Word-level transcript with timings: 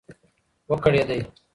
و 0.69 0.71
کړېدی. 0.83 1.19